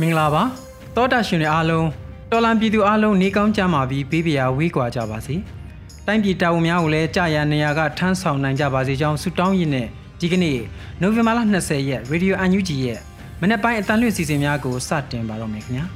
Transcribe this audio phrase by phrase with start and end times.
[0.00, 0.42] မင်္ဂလာပါ
[0.96, 1.88] တောတာရှင်တွေအားလုံး
[2.30, 5.34] တော်လန်ပြည်သူအားလုံးနေကောင်းကြမှာပြီးဘေးပရာဝေးကွာကြပါစေ
[6.06, 9.88] တိုင်းပြည်တာဝန်များကိုလည်းကြာရနေရာကထမ်းဆောင်နိုင်ကြပါစေကြောင်းဆုတောင်းရင်းနဲ့
[10.20, 10.58] ဒီကနေ့
[11.00, 13.00] နိုဝင်ဘာလ20ရက် Radio UNG ရဲ့
[13.40, 15.86] မနေ့ပိုင်းအတန်လွင့်စီစဉ်များကိုစတင်ပါတော့မယ်ခင်ဗျာ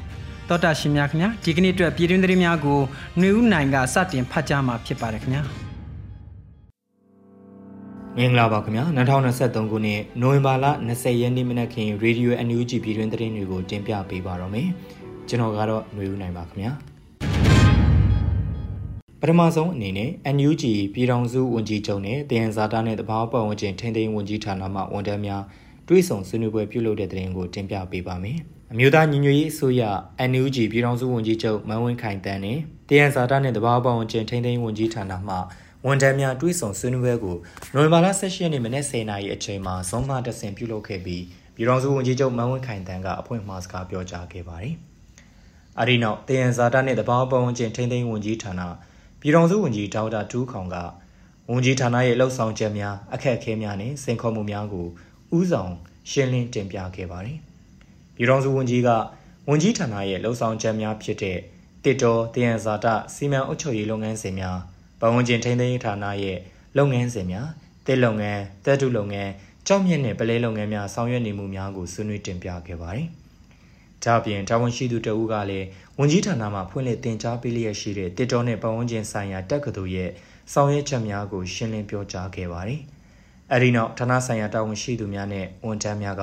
[0.48, 2.78] တောတာရှင်များခင်ဗျာဒီကနေ့အတွက်ပြည်တွင်းသတင်းများကို
[3.18, 5.69] ຫນွေဦးနိုင်ကစတင်ဖတ်ကြားမှာဖြစ်ပါတယ်ခင်ဗျာ
[8.18, 8.84] မင်္ဂလာပါခင်ဗျာ
[9.28, 14.68] 2023ခုနှစ်နိုဝင်ဘာလ20ရက်နေ့မနက်ခင်း Radio NUG ပြည်တွင်သတင်းတွေကိုတင်ပြပေးပါတော့မယ်
[15.28, 16.72] ကျွန်တော်ကတော့ຫນွေဦးနိုင်ပါခင်ဗျာ
[19.20, 25.42] ပထမဆုံးအနေနဲ့ NUG ပြည်ထောင်စုဝန်ကြီးချုပ်နဲ့တယန်ဇာတာနဲ့တဘာပတ်ဝန်းကျင်ထိန်းသိမ်းဝန်ကြီးဌာနမှဝန်ထမ်းများ
[25.88, 28.38] တွဲဆောင်ဆွေးနွေးပွဲပြုလုပ်တဲ့သတင်းကိုတင်ပြပေးပါမယ်
[28.72, 29.82] အမျိုးသားညီညွတ်ရေးအစိုးရ
[30.30, 35.36] NUG ပြည်ထောင်စုဝန်ကြီးချုပ်မန်းဝင်းခိုင်တန်းနဲ့တယန်ဇာတာနဲ့တဘာပတ်ဝန်းကျင်ထိန်းသိမ်းဝန်ကြီးဌာနမှ
[35.86, 37.36] ဝန်ထမ်းများတွဲဆောင်ဆွေးနွေးပွဲကို
[37.74, 44.74] နိုဝင်ဘာလ16ရက်နေ့မနေ့10:00နာရီအချိန်မှာဇွန်မှတဆင်ပြုလုပ်ခဲ့ပြီးပြည်ထောင်စုဝန်ကြီးချုပ်မန်းဝင်းခိုင်တန်းကအဖွင့်မှာစကားပြောကြားခဲ့ပါတယ်။
[45.78, 48.60] အဲဒီနောက်တယန်ဇာတာနဲ့တဘာပတ်ဝန်းကျင်ထိန်းသိမ်းဝန်ကြီးဌာန
[49.20, 50.76] ပြည်ထောင်စုဝန်ကြီးဒေါက်တာတူးခေါင်က
[51.50, 54.86] ဝန်ကြီးဌာနရဲ့လှုပ်ဆောင်ချက်များအခက်အခဲများနဲ့စိန်ခေါ်မှုများကို
[55.38, 55.72] ဥဆောင်
[56.10, 57.38] ရှင်းလင်းတင်ပြခဲ့ပါတယ်။
[58.14, 58.88] ပြည်ထောင်စုဝန်ကြီးက
[59.48, 61.38] ဝန်ကြီးဌာနရဲ့လှုပ်ဆောင်ချက်များဖြစ်တဲ့
[61.84, 64.58] တစ်တော်တယန်ဇာတာစီမံအုပ်ချုပ်ရေးလုပ်ငန်းစဉ်များ
[65.00, 66.38] ပတ်ဝန်းကျင်ထိန်းသိမ်းရေးဌာနရဲ့
[66.76, 67.48] လုပ်ငန်းစဉ်များ
[67.86, 69.30] တစ်လုပ်ငန်းတပ်တုလုပ်ငန်း
[69.66, 73.08] ကြောက်မြင့်နဲ့ပလဲလုပ်ငန်းများဆောင်ရွက်နေမှုများကိုဆွေးနွေးတင်ပြခဲ့ပါတယ်။
[74.04, 75.66] ဒါ့အပြင်တာဝန်ရှိသူတဦးကလည်း
[75.98, 80.10] ဝန်ကြီးဌာနမှဖွင့်လှစ်တင် जा ပေးလျက်ရှိတဲ့တစ်တော်နဲ့ပတ်ဝန်းကျင်ဆိုင်ရာတက္ကသိုလ်ရဲ့
[80.52, 82.80] ဆောင်ရွက်ချက်များကိုရှင်းလင်းပြောကြားခဲ့ပါတယ်။
[83.52, 86.22] အဲဒီနောက်ဌာနဆိုင်ရာတာဝန်ရှိသူများနဲ့ဝန်ထမ်းများက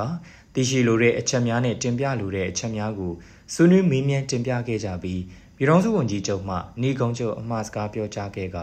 [0.56, 3.14] တရှိလိုတဲ့အချက်များနဲ့တင်ပြလိုတဲ့အချက်များကို
[3.54, 5.22] ဆွေးနွေးမေးမြန်းတင်ပြခဲ့ကြပြီး
[5.60, 8.58] ပြည်ထောင်စုဝန်ကြီးချုပ်မှနေကုန်းချုပ်အမှားစကားပြောကြားခဲ့က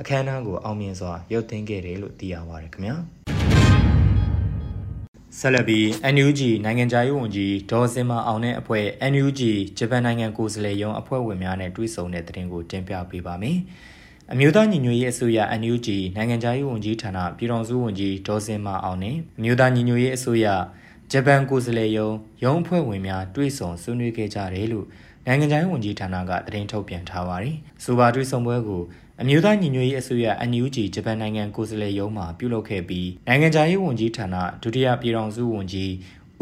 [0.00, 2.96] အခမ်းအနားကိုအောင်မြင်စွာရုပ်သိမ်းခဲ့တယ်လို့သိရပါတယ်ခင်ဗျာ
[5.38, 9.40] ဆက်လက်ပြီး NUG နိုင်ငံခြားရေးဝန်ကြီးဒေါ်စင်မအောင်နဲ့အဖွဲ့ NUG
[9.78, 13.58] ဂျပန်နိုင်ငံကိုယ်စားလှယ်ရုံးအဖွဲ့ဝင်များနဲ့တွေ့ဆုံတဲ့တဲ့တင်ကိုတင်ပြပေးပါမယ်။
[14.32, 20.46] အမျိုးသားညီညွတ်ရေးအစိုးရ NUG နိုင်ငံခြားရေးဝန်ကြီးဌာနပြည်ထောင်စုဝန်ကြီးဒေါ်စင်မအောင်နဲ့အမျိုးသားညီညွတ်ရေးအစိုးရ
[21.12, 24.86] ဂျပန်ကိုယ်စားလှယ်ရုံးရုံးအဖွဲ့ဝင်များတွေ့ဆုံဆွေးနွေးခဲ့ကြတယ်လို့
[25.26, 28.82] နိုင်ငံခြားရေးဝန်ကြီးဌာနကသတင်းထုတ်ပြန်ထားပါတယ်။ဆိုပါတွေ့ဆုံပွဲကို
[29.20, 35.92] အမျိုးသားညီညွတ်ရေးအစိုးရ NUG ဂျပန်နိုင်ငံကိုယ်စားလှယ်ရုံးမှပြုလုပ်ခဲ့ပြီးနိုင်ငံခြားရေးဝန်ကြီးဌာနဒုတိယပြည်ထောင်စုဝန်ကြီး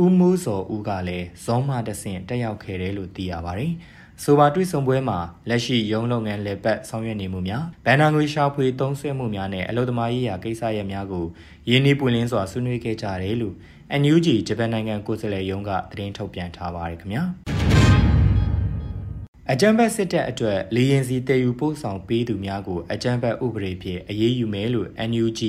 [0.02, 3.72] ဦးမိုးစောဦးကလည်းဇောမတဆင့်တက်ရောက်ခဲ့တယ်လို့သိရပါတယ်။
[4.22, 11.26] ဆိုပါတွေ့ဆုံပွဲမှာလက်ရှိရုံးလုပ်ငန်းလက်ပတ်ဆောင်ရွက်နေမှုများဗန်နာငွေရှာဖွေသုံးစွဲမှုများနဲ့အလုပ်သမားရေးရာကိစ္စရပ်များကို
[11.68, 13.54] ရင်းနှီးပွင့်လင်းစွာဆွေးနွေးခဲ့ကြတယ်လို့
[14.00, 17.24] NUG ဂျပန်နိုင်ငံကိုယ်စားလှယ်ရုံးကသတင်းထုတ်ပြန်ထားပါတယ်ခင်ဗျာ။
[19.52, 25.40] အကြံဘက်စစ်တပ်အတွက်လေရင်စီတည်ယူပို့ဆောင်ပေးသူများကိုအကြံဘက်ဥပဒေဖြင့်အရေးယူမယ်လို့ NUG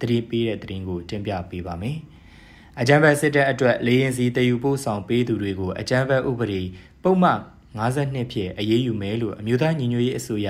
[0.00, 1.98] တတိပေးတဲ့သတင်းကိုတင်ပြပေးပါမယ်။
[2.80, 6.62] အကြံဘက်စစ်တပ်အတွက်လေရင်စီတည်ယူပို့ဆောင်ပေးသူတွေကိုအကြံဘက်ဥပဒေ
[7.02, 7.40] ပုံမှန်
[7.78, 10.48] 52ဖြင့်အရေးယူမယ်လို့အမျိုးသားညီညွတ်ရေးအစိုးရ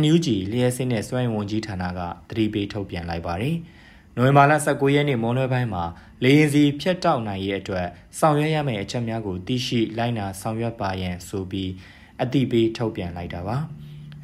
[0.00, 3.56] NUG လျှက်စစ်နဲ့စွမ်းရင်ဝန်ကြီးဌာနကတတိပေးထုတ်ပြန်လိုက်ပါတယ်။
[4.16, 5.84] နိုဝင်ဘာလ19ရက်နေ့မွန်လွဲပိုင်းမှာ
[6.22, 7.86] လေရင်စီဖြတ်တောက်နိုင်ရေးအတွက်
[8.18, 11.70] ဆောင်ရွက်ရမယ့်အချက်များကိုသိရှိလိုက်နာဆောင်ရွက်ပါရန်ဆိုပြီး
[12.22, 13.56] အတိပေးထုတ်ပြန်လိုက်တာပါ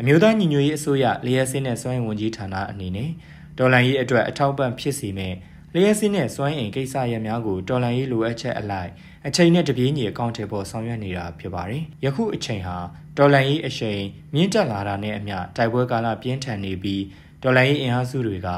[0.01, 3.11] အမျိုးသားညီညွတ်ရေးအစိုးရလျှက်စင်းနဲ့စွမ်းအင်ဝန်ကြီးဌာနအနေနဲ့
[3.59, 5.35] ဒေါ်လာရေးအတွက်အထောက်ပံ့ဖြစ်စီမဲ့
[5.75, 8.91] လျှက်စင်းနဲ့စွမ်းအင်ကိစ္စရပ်များကိုဒေါ်လာရေးလိုအပ်ချက်အလိုက်
[9.27, 12.77] အချိန်နဲ့တပြေးညီအကောင့်ထဲပေါ်ဆောင်ရွက်နေတာဖြစ်ပါတယ်ယခုအချိန်ဟာ
[13.19, 14.01] ဒေါ်လာရေးအချိန်
[14.35, 17.03] မြင့်တက်လာတာနဲ့အမျှတိုက်ပွဲကာလပြင်းထန်နေပြီး
[17.43, 18.49] ဒေါ်လာရေးအင်အားစုတွေက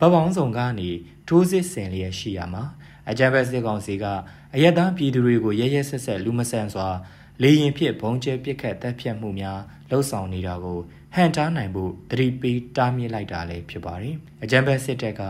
[0.00, 0.90] ဗပောင်းဆောင်ကနေ
[1.28, 2.64] ထိုးစစ်ဆင်လျက်ရှိရမှာ
[3.10, 4.04] အကြံဖက်စစ်ကောင်စီက
[4.54, 6.88] အယက်သားပြည်သူတွေကိုရဲရဲဆက်ဆက်လူမဆန်စွာ
[7.42, 9.60] လေရင်ဖြစ်ဘုံကျဲပစ်ခတ်တပ်ဖြတ်မှုများ
[9.90, 10.78] လှုပ်ဆောင်နေတာကို
[11.14, 15.22] ဟန်တားနိုင်ဖို့တတိပေးတားမြစ်လိုက်တာလည်းဖြစ်ပါတယ်။အကြံဖက်စစ်တပ်က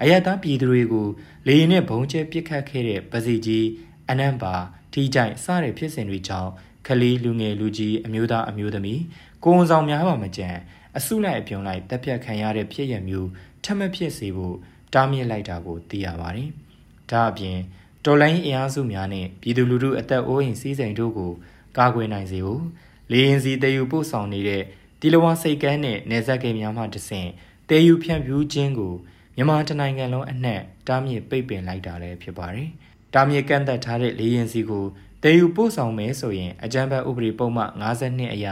[0.00, 1.06] အအယက်သားပြည်သူတွေကို
[1.46, 3.66] လေရင်နဲ့ဘုံကျဲပစ်ခတ်ခဲ့တဲ့ပစီကြီး
[4.10, 4.54] အနံပါ
[4.92, 6.50] ထိကြိုက်စတဲ့ဖြစ်စဉ်တွေကြောင့်
[6.86, 9.02] ခလီလူငယ်လူကြီးအမျိုးသားအမျိုးသမီး
[9.44, 10.48] ကိုဝန်ဆောင်များပါမကြံ
[10.96, 13.28] အစုလိုက်အပြုံလိုက်တက်ပြတ်ခံရတဲ့ဖြစ်ရမျိုး
[13.64, 14.56] ထပ်မဖြစ်စေဖို့
[14.94, 16.48] တားမြစ်လိုက်တာကိုသိရပါတယ်။
[17.10, 17.58] ဒါအပြင်
[18.04, 21.32] တော်လိုင်းအင်အားစုများနဲ့ပြည်သူလူထုအသက်အိုးအိမ်စည်းစိမ်တို့ကို
[21.78, 22.64] ကာကွယ်နိုင်စေဖို့
[23.10, 24.62] လေရင်စီတည်ယူပို့ဆောင်နေတဲ့
[25.00, 27.28] ဒီလဝစိတ်ကမ်းနဲ့နေဆက်ကိန်းများမှတဆင့်
[27.68, 28.94] တည်ယူဖြန့်ဖြူးခြင်းကို
[29.36, 32.68] မြန်မာတနိုင်ငံလုံးအနှံ့တားမြစ်ပိတ်ပင်လိုက်တာလည်းဖြစ်ပါတယ်။
[33.14, 34.84] တားမြစ်ကန့်သက်ထားတဲ့လေရင်စီကို
[35.22, 38.46] တည်ယူပို့ဆောင်မယ်ဆိုရင်အကြံဖတ်ဥပဒေပုံမှ52အရ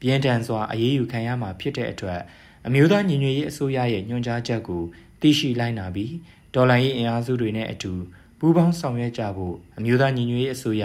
[0.00, 2.20] ပြင်းထန်စွာအရေးယူခံရမှာဖြစ်တဲ့အတွက်
[2.66, 4.82] အမျိုးသားညီညွတ်ရေးအစိုးရရဲ့ညွှန်ကြားချက်ကို
[5.20, 6.12] သိရှိလိုက်နာပြီး
[6.54, 7.92] ဒေါ်လာရေးအင်အားစုတွေနဲ့အတူ
[8.38, 10.84] ပူးပေါင်းဆောင်ရွက်ကြဖို့အမျိုးသားညီညွတ်ရေးအစိုးရ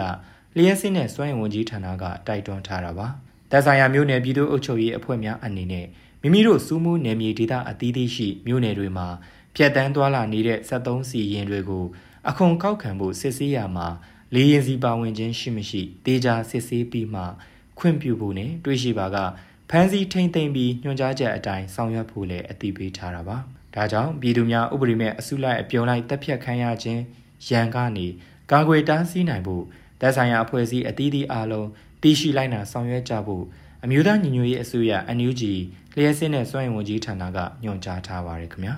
[0.58, 3.08] လျှက်စစ်နဲ့စွမ်းရင်ဝန်ကြီးဌာနကတိုက်တွန်းထားတာပါ။
[3.52, 5.86] တပ်ဆိုင်ရာမြို့နယ်ပြည်သူ့အုပ်ချုပ်ရေးအဖွဲ့များအနေနဲ့
[6.22, 9.08] မိမိတို့စူးမှုနယ်မြေဒေသအသီးသီးရှိမြို့နယ်တွေမှာ
[9.56, 11.86] ဖြတ်တန်းသွားလာနေတဲ့73စီရင်တွေကို
[12.30, 13.88] အခွန်ကောက်ခံဖို့စစ်ဆေးရမှာ
[14.34, 17.24] လေရင်စီပါဝင်ခြင်းရှိမရှိတေချာစစ်ဆေးပြီးမှ
[17.80, 19.18] ခွင့်ပြုဖို့နဲ့တွေးရှိပါက
[19.70, 23.38] ဖမ်းဆီးထိမ့်သိမ့်ပြီးညွှန်ကြားချက်အတိုင်းဆောင်ရွက်ဖို့လည်းအတည်ပြုထားတာပါ။
[23.76, 27.02] ဒါကြောင့်ပြည်သူများဥပဒေမဲ့အစုလိုက်အပြုံလိုက်တပ်ဖြတ်ခံရခြင်း
[27.50, 28.08] ရန်ကနေ
[28.52, 29.64] ကာကွယ်တားဆီးနိုင်ဖို့
[30.02, 31.68] တပ်ဆိုင်ရာအဖွဲ့အစည်းအသီးသီးအားလုံး
[32.02, 33.44] တည်ရှိလိုက်နာဆောင်ရွက်ကြဖို့
[33.84, 35.42] အမျိုးသားညီညွတ်ရေးအစိုးရ NUG
[35.96, 38.76] လျှက်စစ်နဲ့စွမ်းရင်ဝန်ကြီးဌာနကညွှန်ကြားထားပါရခင်ဗျာ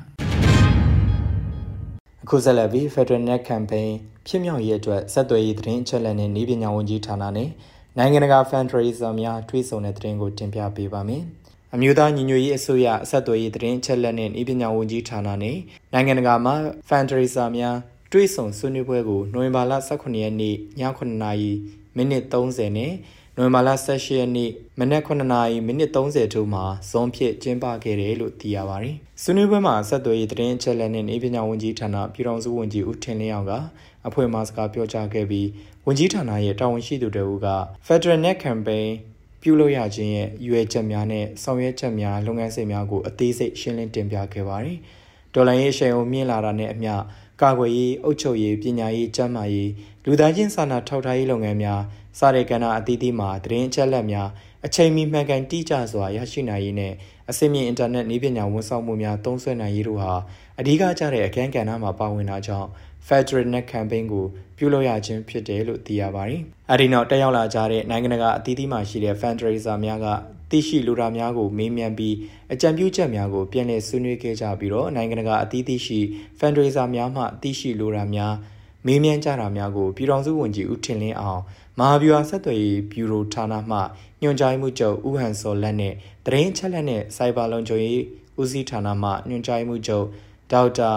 [2.23, 3.89] အခုဆက်လက်ပြီး Federal Net Campaign
[4.27, 7.49] ဖြစ်မြောက်ရေးအတွက်ဆက်သွယ်ရေးသတင်းအချက်အလက်နဲ့ဤပညာဝန်ကြီးဌာနနဲ့
[7.97, 11.23] နိုင်ငံတကာ fundraiser များထွေးဆုံတဲ့သတင်းကိုတင်ပြပေးပါမယ်။
[11.73, 15.57] အမျိုးသားညီညွတ်ရေးအစိုးရအဆက်အသွယ်ရေးသတင်းအချက်အလက်နဲ့ဤပညာဝန်ကြီးဌာနနဲ့
[15.93, 16.55] နိုင်ငံတကာမှာ
[16.89, 17.75] fundraiser များ
[18.13, 20.57] တွဲဆုံဆွေးနွေးပွဲကိုနိုဝင်ဘာလ18ရက်နေ့ည
[20.97, 21.51] 9:00နာရီ
[21.95, 22.93] မိနစ်30နဲ့
[23.37, 33.53] နိုဝင်ဘာလ18ရက်နေ့မနက်9:00နာရီမိနစ်30ထိုးမှာဇွန်ဖြစ်ကျင်းပခဲ့တယ်လို့သိရပါတယ်။ဆွေးနွေးပွဲမှာဆက်သွယ်ရေးသတင်းအချက်အလက်နဲ့ဤပညာဝန်ကြီးဌာနပြည်ထောင်စုဝန်ကြီးဦးထင်လင်းအောင်က
[34.07, 35.47] အဖွဲ့မှစကားပြောကြားခဲ့ပြီး
[35.85, 37.47] ဝန်ကြီးဌာနရဲ့တာဝန်ရှိသူတို့က
[37.87, 38.87] Federal Net Campaign
[39.41, 44.77] ပြုလုပ်ရခြင်းရဲ့ရွေချက်များနဲ့ဆောင်ရွက်ချက်များလုပ်ငန်းစဉ်များကိုအသေးစိတ်ရှင်းလင်းတင်ပြခဲ့ပါတယ်။
[45.33, 46.93] ဒေါ်လာရေးအရှိန်အုံမြင့်လာတာနဲ့အမျှ
[47.41, 49.71] ကာကွယ်ရေးအုပ်ချုပ်ရေးပညာရေးကျန်းမာရေး
[50.05, 51.81] လူသားချင်းစာနာထောက်ထားရေးလုပ်ငန်းများ
[52.19, 54.29] စတဲ့ကဏ္ဍအသီးသီးမှာသတင်းအချက်အလက်များ
[54.65, 56.93] အချိန်မီမှန်ကန်တိကျစွာရရှိနိုင်ရေးနဲ့
[57.29, 60.13] အစိမ့်မြင့်အင်တာနက်နည်းပညာဝန်ဆောင်မှုများသုံးစွဲနိုင်ရေးတို့ဟာ
[60.59, 62.67] အဓိကကျတဲ့အခန်းကဏ္ဍမှာပါဝင်တာကြောင့်
[63.07, 64.25] Federal Net Campaign ကို
[64.57, 66.41] ပြုလုပ်ရခြင်းဖြစ်တယ်လို့သိရပါတယ်။
[66.71, 70.07] အဲဒီနောက်တက်ရောက်လာကြတဲ့နိုင်ငံတကာအသီးသီးမှရှိတဲ့ fundraiser များက
[70.51, 72.15] သိရှိလိုတာများကိုမေးမြန်းပြီး
[72.53, 75.99] အကြံပြုချက်များကိုပြန်လည်ဆွေးနွေးခဲ့ကြပြီးတော့နိုင်ငံတကာအသီးသီးရှိ
[76.39, 78.33] fundraiser များမှသိရှိလိုတာများ
[78.85, 81.41] မေးမြန်းကြတာများကိုပြည်ထောင်စုဝန်ကြီးဦးထင်လင်းအောင်
[81.79, 83.79] မဟာဗျူဟာဆက်သွယ်ရေးဘျူရိုဌာနမှ
[84.21, 85.93] ညွှန်ကြားမှုချုပ်ဦးဟန်စောလက်နဲ့
[86.25, 88.03] တရင်ချက်လက်နဲ့စိုက်ဘာလုံခြုံရေး
[88.41, 90.05] ဦးစီးဌာနမှညွှန်ကြားမှုချုပ်
[90.51, 90.91] ဒေါက်တာ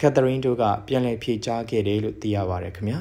[0.00, 3.00] ကက်သရင်းတို့ကပြန်လည်ဖြေကြားခဲ့တယ်လို့သိရပါတယ်ခင်ဗျာ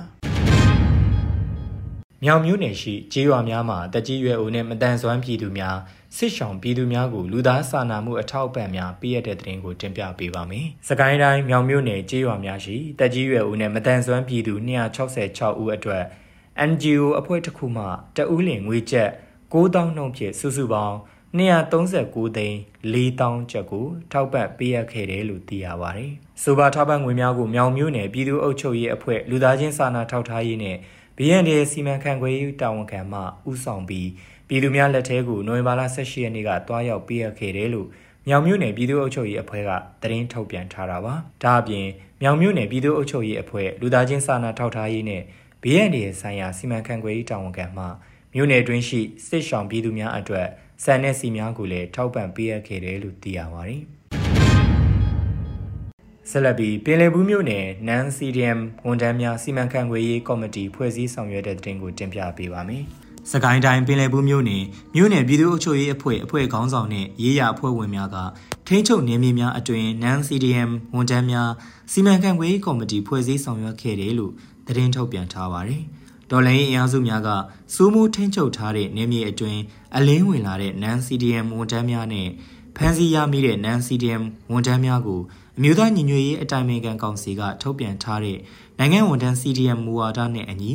[2.24, 5.78] မြောင်မြို့နယ်ရှိကျေးရွာများမှာတကြီးရွယ်အိုနဲ့မတန်ဆွမ်းပြည်သူများ
[6.16, 14.54] စစ်ဆောင်ပြည်သူများကိုလူသားစာနာမှုအထောက်အပံ့များပေးရတဲ့တဲ့ရင်ကိုတင်ပြပေးပါမယ်။စကိုင်းတိုင်းမြောင်မြို့နယ်ကျေးရွာများရှိတကြီးရွယ်အိုနဲ့မတန်ဆွမ်းပြည်သူ
[15.08, 16.04] 266ဦးအတွက်
[16.70, 17.86] NGO အဖွဲ့တစ်ခုမှ
[18.18, 19.10] တဦးလင်ငွေကျပ်
[19.54, 20.96] 9000နှုန်းဖြင့်စုစုပေါင်း
[21.38, 22.58] 239သိန်း
[22.94, 26.12] 4000ကျပ်ကိုထောက်ပံ့ပေးရခဲ့တယ်လို့သိရပါတယ်။
[26.44, 30.78] ဆိုပါထောက်ပံ့ငွေများကိုမြောင်မြို့နယ်ပြည်သူ့အုပ်ချုပ်ရေးအဖွဲ့လူသားချင်းစာနာထောက်ထားရေးနဲ့
[31.18, 34.08] BND စီမံခန့်ခွဲရေးတာဝန်ခံမှဦးဆောင်ပြီး
[34.48, 37.88] ပြည်သူများလက်ထဲကိုနိုဝင်ဘာလ18ရက်နေ့ကတွားရောက်ပေးရခဲ့တယ်လို့
[38.28, 41.14] မြောင်မြို့နယ်ပြည်သူ့အုပ်ချုပ်ရေးအဖွဲ့ကသတင်းထုတ်ပြန်ထားတာပါ။
[41.44, 41.88] ဒါအပြင်
[42.22, 45.24] မြောင်မြို့နယ်ပြည်သူ့အုပ်ချုပ်ရေးအဖွဲ့လူသားချင်းစာနာထောက်ထားရေးနဲ့
[45.62, 47.86] BND ဆိုင်ရာစီမံခန့်ခွဲရေးတာဝန်ခံမှ
[48.34, 50.48] မြို့နယ်တွင်းရှိစစ်ဆောင်ပြည်သူများအတွက်
[50.84, 53.82] ဆန်တဲ့စီများကိုလည်းထောက်ပံ့ပေးရခဲ့တယ်လို့သိရပါတယ်။
[56.30, 62.86] ဆက်လက်ပြီးပင်လယ်ဘူးမြို့နယ်နန် CDM ဝန်ထမ်းများစီမံခန့်ခွဲရေးကော်မတီဖွဲ့စည်းဆောင်ရွက်တဲ့တင်ကိုတင်ပြပေးပါမယ်။
[63.32, 64.64] စကိုင်းတိုင်းပင်လယ်ဘူးမြို့နယ်
[64.96, 68.18] မြို့နယ်ပြည်သူ့အုပ်ချုပ်ရေးအဖွဲ့အဖွဲ့ခေါင်းဆောင်နဲ့ရေးရအဖွဲ့ဝင်များက
[68.68, 71.50] ထိန်းချုပ်နေမြေများအတွင်နန် CDM ဝန်ထမ်းများ
[71.92, 74.34] စီမံခန့်ခွဲရေးကော်မတီဖွဲ့စည်းဆောင်ရွက်ခဲ့တယ်လို့
[74.68, 75.84] သတင်းထုတ်ပြန်ထားပါတယ်။
[76.32, 77.30] ဒေါ်လာရေးအင်အားစုများက
[77.76, 79.62] စိုးမိုးထိန်းချုပ်ထားတဲ့နေမြေအတွင်း
[79.96, 82.28] အလင်းဝင်လာတဲ့ NaN CDM ဝန်ထမ်းများနဲ့
[82.78, 85.22] ဖမ်းဆီးရမိတဲ့ NaN CDM ဝန်ထမ်းများကို
[85.58, 88.38] အမျိုးသားညီညွတ်ရေးအတိုင်းအမြံကောင်စီကထုတ်ပြန်ထားတဲ့
[88.80, 90.74] နိုင်ငံဝန်ထမ်း CDM မူဝါဒနဲ့အညီ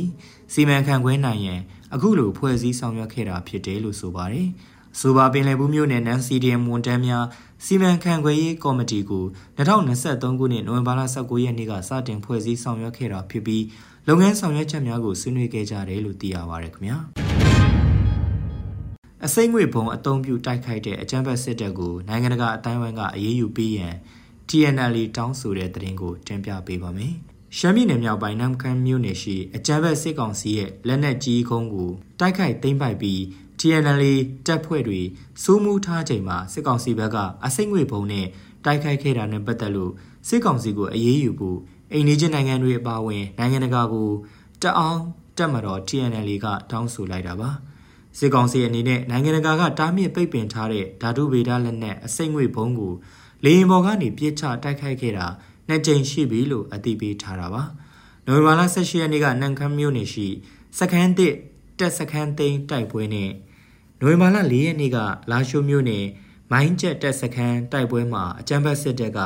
[0.53, 1.59] စီမံခန့်ခွဲနိုင်ရန်
[1.93, 4.47] အခုလိုဖွဲ့စည်းဆောင်ရွက်ခဲ့တာဖြစ်တယ်လို့ဆိုပါတယ်။
[4.99, 7.25] ဆိုပါပင်လယ်ဘူးမြို့နယ်နန် CDM ဝန်ထမ်းများ
[7.65, 9.25] စီမံခန့်ခွဲရေးကော်မတီကို
[9.57, 13.63] 2023ခုနှစ်နိုဝင်ဘာလ19ရက်နေ့ကစတင်ဖွဲ့စည်းဆောင်ရွက်ခဲ့တာဖြစ်ပြီး
[14.07, 16.97] လုပ်ငန်းဆောင်ရွက်ချက်များကိုဆွေးနွေးခဲ့ကြတယ်လို့သိရပါရခင်ဗျာ
[19.25, 23.95] အစိမ့်ငွေဘုံအသုံးပြုတိုက်ခိုက်တဲ့အကြမ်းဖက်စစ်တပ်ကိုနိုင်ငံတကာအတိုင်းအဝိုင်းကအရေးယူပေးရန်
[24.49, 27.15] TNL တောင်းဆိုတဲ့သတင်းကိုတင်ပြပေးပါမယ်။
[27.57, 33.19] ရှမ်းပြည်နယ်မြောက်ပိုင်းနမ်ခမ်းမြို့နယ်ရှိအကြမ်းဖက်စစ်ကောင်စီရဲ့လက်နက်ကြီးကုန်းကိုတိုက်ခိုက်သိမ်းပိုက်ပြီး
[33.59, 34.03] TNL
[34.45, 35.01] တပ်ဖွဲ့တွေ
[35.43, 38.25] စိုးမိုးထားချိန်မှာစစ်ကောင်စီဘက်ကအစိမ့်ငွေပုံနဲ့
[38.65, 39.91] တိုက်ခိုက်ခဲ့တာနဲ့ပတ်သက်လို့
[40.27, 41.57] စစ်ကောင်စီကိုအရေးယူဖို့
[41.93, 44.09] အိန္ဒိယနိုင်ငံတွေအပါအဝင်နိုင်ငံတကာကို
[44.61, 44.99] တအောင်
[45.37, 47.49] တက်မတော် TNL ကတောင်းဆိုလိုက်တာပါ
[48.17, 52.93] စစ်ကောင်စီအနေနဲ့နိုင်ငံတကာကတားမြစ်ပိတ်ပင်ထားတဲ့ဓာတုဗေဒလက်နက်အစိမ့်ငွေဘုံကို
[53.45, 55.27] လေရင်ပေါ်ကနေပြစ်ချတိုက်ခိုက်ခဲ့တာ
[55.67, 57.63] နှစ်ကြိမ်ရှိပြီလို့အသိပေးထားတာပါ
[58.27, 60.27] နိုဝင်ဘာလ18ရက်နေ့ကနန်ခမ်းမြို့နယ်ရှိ
[60.79, 61.33] စခန်းတစ်
[61.79, 63.31] တက်စခန်းသိမ်းတိုက်ပွဲနဲ့
[64.01, 64.97] နိုဝင်ဘာလ4ရက်နေ့က
[65.31, 66.05] လာရှိုးမြို့နယ်
[66.51, 69.19] မိုင်းကျက်တက်စခန်းတိုက်ပွဲမှာအကြမ်းဖက်စစ်တပ်က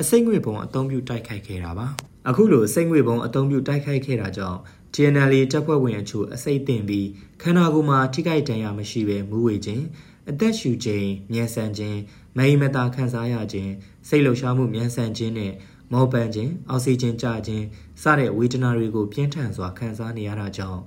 [0.00, 1.86] အစိမ့်ငွေပုံအုံပြုတိုက်ခိုက်ခဲ့တာပါ
[2.28, 4.58] အခုလိုအစိမ့်ငွေပုံအုံပြုတိုက်ခိုက်ခဲ့တာကြောင့်
[4.94, 7.08] TNL တပ်ဖွဲ့ဝင်အချို့အစိတ်တင်ပြီး
[7.42, 9.84] ခန္ဓာကိုယ်မှာထိခိုက်ဒဏ်ရာမရှိဘဲမူးဝေခြင်း
[10.30, 11.98] အသက်ရှူခြင်းမြန်ဆန်ခြင်း
[12.36, 13.72] မိမတာခံစားရခြင်း
[14.08, 15.52] စိတ်လှုပ်ရှားမှုမြန်ဆန်ခြင်းနဲ့
[15.92, 17.64] မောပန်းခြင်းအောက်ဆီဂျင်ကျခြင်း
[18.02, 20.82] စတဲ့ဝေဒနာတွေကိုပြင်းထန်စွာခံစားနေရတာကြောင့်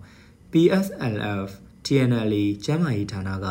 [0.51, 1.48] PSLF
[1.86, 2.34] TNL
[2.66, 3.48] ကျန်းမာရေးဌာနက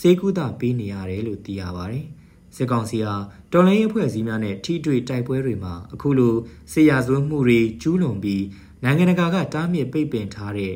[0.00, 2.06] စေကူတာပေးနေရတယ်လို့သိရပါတယ်။
[2.56, 3.16] စစ်ကောင်စီဟာ
[3.52, 6.34] တော်လိုင်းအဖွဲ့အစည်းများနဲ့ထိတွေ့တိုက်ပွဲတွေမှာအခုလို
[6.72, 8.44] ဆေးရစွန်းမှုတွေကျူးလွန်ပြီး
[8.84, 10.74] နိုင်ငံတကာကတားမြစ်ပိတ်ပင်ထားတဲ့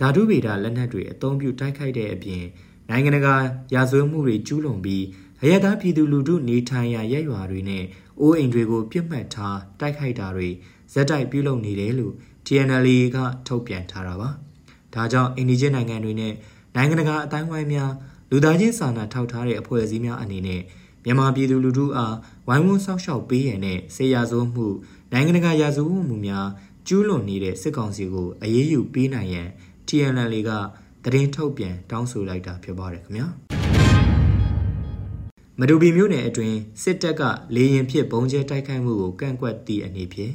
[0.00, 2.44] ဓာတုဗေဒလက်နက်တွေအသုံးပြုတိုက်ခိုက်တဲ့အပြင်
[2.90, 3.34] နိုင်ငံတကာ
[3.74, 5.04] ရာဇဝတ်မှုတွေကျူးလွန်ပြီး
[5.42, 7.84] အရသာပြည်သူလူထုနေထိုင်ရာရက်ရွာတွေနဲ့
[8.20, 10.48] အိုးအိမ်တွေကိုပြစ်မှတ်ထားတိုက်ခိုက်တာတွေ
[10.92, 12.14] ဇက်တိုက်ပြုလုပ်နေတယ်လို့
[12.46, 13.16] TNL က
[13.46, 14.28] ထုတ်ပြန်ထားတာပါ။
[14.94, 16.32] ဒါကြောင့်အိန္ဒိယနိုင်ငံတွေနဲ့
[16.74, 17.92] နိုင်ငံတကာအတိုင်းဝိုင်းများ
[18.30, 20.60] လူသားချင်းစာနာထောက်ထားတဲ့အဖွဲ့အစည်းများအနေနဲ့
[21.04, 22.14] မြန်မာပြည်သူလူထုအား
[22.48, 24.66] ဝိုင်းဝန်းဆောက်ရှောက်ပေးရတဲ့ဆေးရဆိုးမှု
[25.12, 26.46] နိုင်ငံတကာရာဇဝတ်မှုများ
[26.88, 29.48] ကျူးလွန်နေတဲ့စစ်ကောင်စီကိုအရေးယူပေးနိုင်ရန်
[29.88, 30.50] TNL က
[31.04, 33.28] သတင်းထုတ်ပြန်တောင်းဆိုလိုက်တာဖြစ်ပါတယ်ခင်ဗျာ
[35.60, 37.22] မတူပီမြို့နယ်အတွင်းစစ်တပ်က
[37.54, 40.34] လေရင်ဖြစ်ဘုံကျဲတိုက်ခိုက်မှုကိုကန့်ကွက်သည့်အနေဖြင့်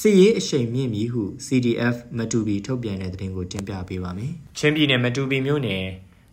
[0.00, 5.84] စစ်ရေးအရှိန်မြင့်မည်ဟု CDF မတူပီထုတ်ပြန်တဲ့သတင်းကိုတင်ပြပေးပါမယ်။ချင်းပြည်နယ်မတူပီမြို့နယ်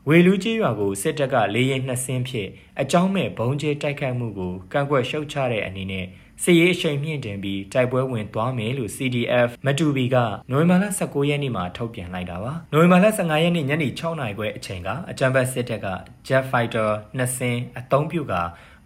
[0.10, 2.50] ဝေလူးကြီးရွာကိုစစ်တပ်ကလေရင်နှစ်စင်းဖြင့်
[2.82, 6.06] အကြောင်းမဲ့ဘုံကျဲတိုက်ခိုက်မှုကိုကန့်ကွက်ရှုတ်ချတဲ့အနေနဲ့
[6.44, 10.16] စစ်ရေးအရှိန်မြင့်တင်ပြီးတိုက်ပွဲဝင်သွားမယ်လို့ CDF မတူဘီက
[10.52, 15.88] နိုဝင်ဘာလ19ရက်နေ့မှာထုတ်ပြန်လိုက်တာပါနိုဝင်ဘာလ15ရက်နေ့ညနေ6နာရီခွဲအချိန်ကအကြံဖတ်စစ်တပ်က
[16.28, 18.34] Jet Fighter နှစ်စင်းအသုံးပြုက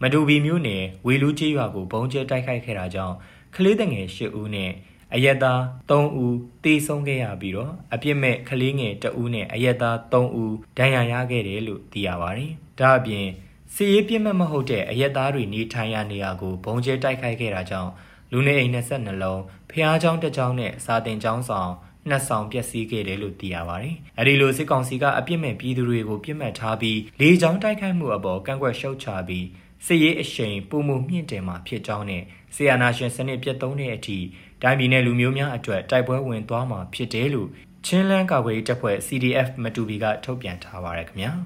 [0.01, 3.15] မတူဘီမြို့နယ်ဝေလူးကြီးရွာကိုဘုံကျဲတိုက်ခိုက်ခဲ့တာကြောင့်
[3.55, 4.71] ကလေးတငယ်8ဦးနဲ့
[5.15, 13.27] အယက်သား3ဦးတေဆုံးခဲ့ရပြီးတော့အပြစ်မဲ့ကလေးငယ်2ဦးနဲ့အယက်သား3ဦးဒဏ်ရာရခဲ့တယ်လို့သိရပါတယ်။ဒါအပြင်
[13.73, 17.91] စီရေးပြစ်မှတ်မဟုတ်တဲ့အရက်သားတွေနေထိုင်ရာနေရာကိုဘုံကျဲတိုက်ခိုက်ခဲ့တာကြောင့်
[18.31, 19.41] လူနေအိမ်22လုံး
[19.71, 21.71] ဖျားချောင်းတစ်ချောင်းနဲ့စာတင်ချောင်းဆောင်
[22.09, 29.45] နှစ်ဆောင်ပျက်စီးခဲ့တယ်လို့သိရပါတယ်။အဲဒီလိုစစ်ကောင်စီကအပြစ်မဲ့ပြည်သူတွေကိုပြစ်မှတ်ထားပြီးလေကြောင်းတိုက်ခိုက်မှုအပေါ်ကန့်ကွက်ရှုတ်ချပြီး
[29.85, 32.23] စစ်ရေးအရှိန်ပုံမှုမြင့်တင်မှာဖြစ်ကြောင်းနဲ့
[32.55, 34.17] ဆီယနာရှင်စနစ်ပြတ်သုံးတဲ့အထိ
[34.63, 37.49] တိုင်းပြည်နယ်လူမျိုးများအတွက်တိုက်ပွဲဝင်သွားမှာဖြစ်တယ်လို့
[37.85, 41.31] ချင်းလန်းကာကွယ်ရေးတပ်ဖွဲ့ CDF မတူဘီကထုတ်ပြန်ထားပါရခင်ဗျာ။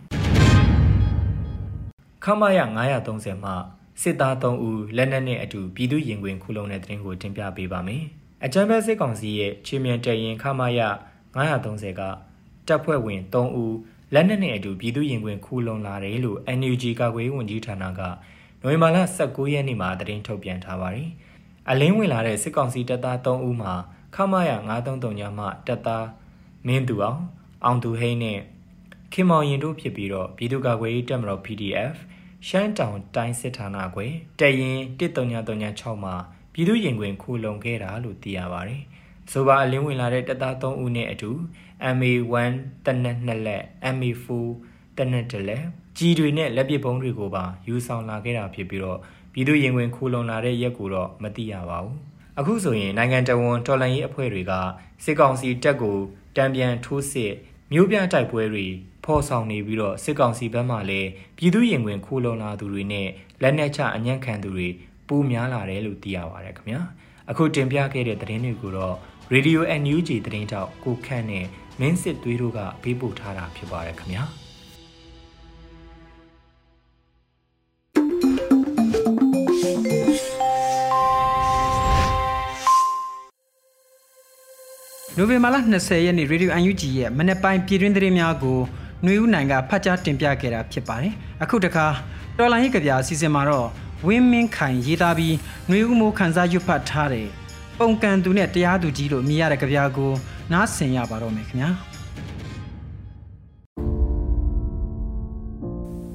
[2.24, 2.60] ခမရ
[3.02, 3.52] 930မှ
[4.02, 8.04] စစ်သား3ဦးလက်နက်နဲ့အတူပြည်သူရင်ခွင်ခုလုံးတဲ့တင်ကိုတင်ပြပေးပါမယ်။
[8.46, 10.80] အကြမ်းဖက်စစ်ကောင်စီရဲ့ချင်းမြန်တရင်ခမရ
[11.36, 12.02] 930က
[12.68, 13.76] တပ်ဖွဲ့ဝင်3ဦး
[14.14, 18.02] လက်နက်နဲ့အတူပြည်သူရင်ခွင်ခုလုံးလာတယ်လို့ NUG ကာကွယ်ရေးဝန်ကြီးဌာနက
[18.62, 21.10] နိုဝင်ဘာလ19ရက်နေ့မှာသတင်းထုတ်ပြန်ထားပါတယ်။
[21.70, 23.74] အလင်းဝင်လာတဲ့စစ်ကောင်စီတပ်သား3ဦးမှာ
[24.16, 24.52] ခမရ
[24.86, 26.06] 933ညမှတပ်သား
[26.68, 27.22] မင်းသူအောင်
[27.66, 28.40] အောင်သူဟိန်းနဲ့
[29.14, 31.96] ခင်မောင်ရင်တို့ဖြစ်ပြီးတော့ပြည်သူ့ကာကွယ်ရေးတပ်မတော် PDF
[32.48, 34.06] ရှမ်းတောင်တိုင်းစစ်ဌာနခွဲ
[34.40, 36.16] တရင်13936မှာ
[36.54, 38.82] ပြည်သူ့ရင်ခွင်ခိုလုံခဲ့တာလို့သိရပါတယ်။
[39.32, 41.32] ဆိုပါအလင်းဝင်လာတဲ့တပ်သား3ဦးနဲ့အတူ
[41.96, 42.54] MA1
[42.86, 43.64] တနက်နှစ်လက်
[43.96, 44.28] MA4
[44.98, 45.64] တနက်တလက်
[45.98, 49.00] ကြီးတွေနဲ့လက်ပစ်ပုံးတွေကိုပါယူဆောင်လာခဲ့တာဖြစ်ပြီးတော့
[49.36, 51.98] ပြည်သူ့ရင်ခွင်ခိုလုံလာတဲ့ရက်ကိုတော့မသိရပါဘူး။
[52.40, 54.54] အခုဆိုရင်နိုင်ငံတော်ဝန်တော်လှန်ရေးအဖွဲ့တွေက
[55.04, 55.98] စစ်ကောင်စီတပ်ကို
[56.36, 57.34] တံပြန်ထိုးစစ်
[57.72, 58.66] မြို့ပြတိုက်ပွဲတွေ
[59.06, 63.08] ဖော်ဆောင်နေပြီးတော့စစ်ကောင်စီဘက်မှလည်းပြည်သူရင်ဝင်ခိုးလုံလာသူတွေနဲ့
[63.42, 64.68] လက်နက်ချအညံ့ခံသူတွေ
[65.08, 66.82] ပိုများလာတယ်လို့သိရပါတယ်ခင်ဗျာ
[67.30, 68.96] အခုတင်ပြခဲ့တဲ့သတင်းတွေကိုတော့
[69.34, 71.46] Radio NUG သတင်းတောက်ကိုခန့်နဲ့
[71.80, 74.45] မင်းစစ်သွေးတို့ကပေးပို့ထားတာဖြစ်ပါတယ်ခင်ဗျာ
[85.18, 88.60] နိုဝင်ဘာလ20ရက်နေ့ Radio UNG ရဲ့မနေ့ပိုင်းပြည်တွင်းသတင်းများကို
[89.06, 91.86] နှွေဦးနိုင်ကဖတ်ကြားတင်ပြခဲ့တာဖြစ်ပါတယ်။အခုတခါ
[92.38, 93.68] တော်လိုင်းရေးကြပြအစီအစဉ်မှာတော့
[94.08, 95.36] ဝင်းမင်းခိုင်ရေးသားပြီး
[95.70, 97.28] နှွေဦးမိုးခန်းစားရွတ်ဖတ်ထားတဲ့
[97.80, 100.12] ပုံကန်သူနဲ့တရားသူကြီးလို့မြည်ရတဲ့ကြပြကို
[100.52, 101.70] နားဆင်ရပါတော့မယ်ခင်ဗျာ။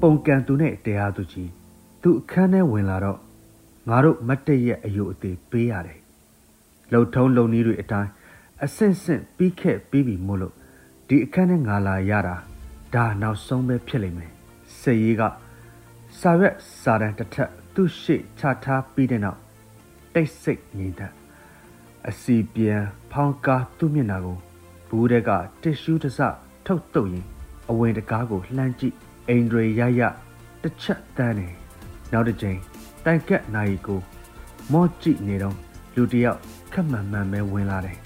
[0.01, 1.49] ပုံကန်သူနဲ့တရားသူကြီး
[2.01, 3.19] သူအခန်းထဲဝင်လာတော့
[3.89, 5.99] ငါတို့မတ်တရဲ့အယုအသေးပေးရတယ်
[6.91, 8.09] လှုပ်ထုံးလုံနည်းတွေအတိုင်း
[8.65, 10.53] အဆင့်ဆင့်ပြီးခဲ့ပြီးပြီမို့လို့
[11.07, 12.35] ဒီအခန်းနဲ့ငါလာရတာ
[12.93, 14.31] ဒါနောက်ဆုံးပဲဖြစ်လိမ့်မယ်
[14.79, 15.21] စေရီက
[16.19, 19.39] စာရွက်စာတမ်းတစ်ထက်သူ့ရှိချထားပြီးတဲ့နောက်
[20.13, 21.13] တိတ်ဆိတ်ငြိမ်သက်
[22.09, 24.37] အစီပြန်ဖောင်းကားသူ့မျက်နှာကို
[24.89, 25.29] ဘူးတဲ့က
[25.61, 26.19] တစ်ရှူးတစ်စ
[26.65, 27.25] ထုတ်တုပ်ရင်
[27.69, 28.95] အဝင်တကားကိုလှမ်းကြည့်
[29.29, 30.01] အိန္ဒြေရရ
[30.61, 31.47] တစ်ချက်တန်းနေ
[32.11, 32.59] နောက်တစ်ချိန်
[33.05, 33.99] တိုင်ကက်နိုင်ကို
[34.71, 35.55] မော့ကြည့်နေတော့
[35.95, 36.39] လူတယောက်
[36.73, 38.00] ခက်မှန်မှန်ပဲဝင်လာတယ်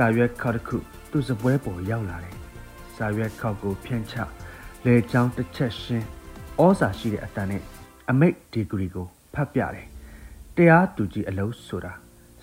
[0.00, 0.76] စာရွက်ခောက်တစ်ခု
[1.10, 2.36] သူ့စပွဲပေါ်ရောက်လာတယ်
[2.96, 4.16] စာရွက်ခောက်ကိုဖြန့်ချ
[4.86, 6.06] လေချောင်းတစ်ချက်ရှင်း
[6.62, 7.62] ဩစာရှိတဲ့အတန်နဲ့
[8.10, 9.86] အမိတ်ဒီဂရီကိုဖတ်ပြတယ်
[10.56, 11.92] တရားသူကြီးအလုပ်ဆိုတာ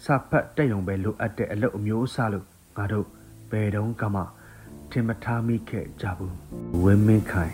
[0.03, 2.45] စာဖတ်တက်ရုံပဲလိုအပ်တဲ့အလုပ်အမျိုးအစားလို့
[2.77, 3.07] ငါတို့
[3.51, 4.21] ဘယ်တုန်းကမှ
[4.91, 6.35] ထင်မထားမိခဲ့ကြဘူး
[6.83, 7.53] ဝင်းမင်းခိုင်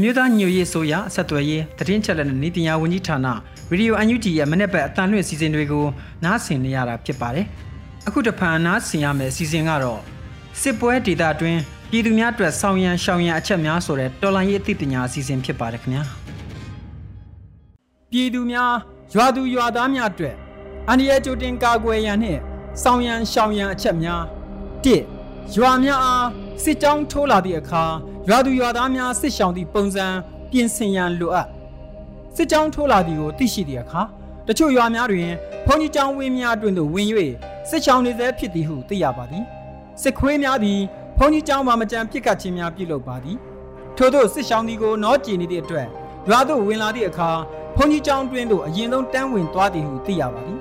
[0.00, 3.26] အမျိုးသားညွရေးဆိုရဆက်သွယ်ရေးတည်င်းချက်လက်နဲ့နေတင်ညာဝန်ကြီးဌာန
[3.70, 5.86] ရေဒီယိုအန်ယူဂျီရဲ့မနေ့ပတ်အတန်လွင့်စီစဉ်တွေကို
[6.24, 7.46] နားဆင်နေရတာဖြစ်ပါတယ်။
[8.06, 10.00] အခုတဖန်နားဆင်ရမယ့်စီစဉ်ကတော့
[10.60, 16.04] စစ်ပွဲဒေတာအတွင်းပြည်သူများအတွက်ဆောင်ရန်ရှောင်ရန်အချက်များဆိုတဲ့တော်လိုင်းရေးအသိပညာအစီအစဉ်ဖြစ်ပါတယ်ခင်ဗျာ။
[18.10, 18.72] ပြည်သူများ
[19.14, 20.34] ရွာသူရွာသားများအတွက်
[20.88, 22.40] အန္တရာယ်ကြိုတင်ကာကွယ်ရန်နှင့်
[22.82, 24.22] ဆောင်ရန်ရှောင်ရန်အချက်များ
[24.84, 24.86] ၁
[25.54, 26.28] ရွာများအား
[26.62, 27.84] စစ်ကြောင်းထိုးလာသည့်အခါ
[28.28, 30.06] ရွာသူရွာသားများစစ်ရှောင်သည့်ပုံစံ
[30.50, 31.46] ပြင်ဆင်ရန်လိုအပ်
[32.36, 34.02] စစ်ကြောင်းထိုးလာသည်ကိုသိရှိသည့်အခါ
[34.48, 35.30] တချို့ရွာများတွင်
[35.66, 37.08] ဘုန်းကြီးကျောင်းဝင်းများတွင်သို့ဝင်၍
[37.68, 39.44] စစ်ရှောင်နေဆဲဖြစ်သည်ဟုသိရပါသည်
[40.02, 40.80] စစ်ခွေးများသည်
[41.18, 43.36] ဘုန်းကြီးကျောင်းမှာမကြံပြစ်ကတ်ခြင်းများပြုလုပ်ပါသည်
[43.96, 45.88] ထို့သောစစ်ရှောင်သည်ကိုနောကြည်နေသည့်အတွက်
[46.28, 47.30] ရွာသို့ဝင်လာသည့်အခါ
[47.76, 50.58] ဘုန်းကြီးကျောင်းတွင်သို့အရင်ဆုံးတန်းဝင်သွားသည်ဟုသိရပါသည်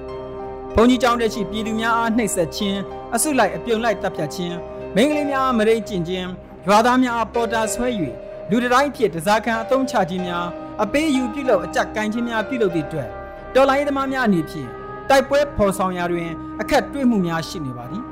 [0.76, 2.80] ဘုန်းကြီးကျောင်းတရှိပြည်သူများအားနှိပ်စက်ခြင်း
[3.16, 4.56] အဆုလိုက်အပြုံလိုက်တပ်ဖြတ်ခြင်း
[4.96, 6.28] မိန်းကလေးများမရိတ်ကျင့်ခြင်း
[6.68, 7.88] ရွာသားများအားပေါ်တာဆွဲ၍
[8.50, 10.46] လူတိုင်းဖြစ်တစားခံအသုံးချခြင်းများ
[10.84, 13.10] အပေးယူပြုလုပ်အကြက်ကန်ခြင်းများပြုလုပ်သည့်အတွက်
[13.56, 14.70] တော်လိုင်းသမားများအနေဖြင့်
[15.10, 16.30] တိုက်ပွဲဖော်ဆောင်ရာတွင်
[16.62, 18.04] အခက်တွေ့မှုများရှိနေပါသည်